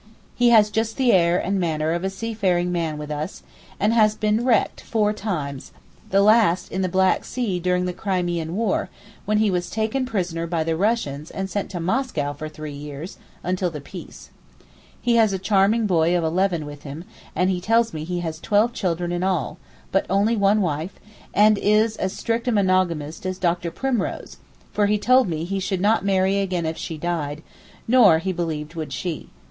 [0.33, 3.43] He has just the air and manner of a seafaring man with us,
[3.79, 8.89] and has been wrecked four times—the last in the Black Sea during the Crimean War,
[9.25, 13.19] when he was taken prisoner by the Russians and sent to Moscow for three years,
[13.43, 14.31] until the peace.
[14.99, 17.03] He has a charming boy of eleven with him,
[17.35, 19.59] and he tells me he has twelve children in all,
[19.91, 20.99] but only one wife,
[21.31, 23.69] and is as strict a monogamist as Dr.
[23.69, 24.37] Primrose,
[24.73, 27.43] for he told me he should not marry again if she died,
[27.87, 29.29] nor he believed would she.